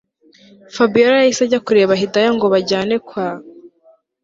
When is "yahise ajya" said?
1.19-1.59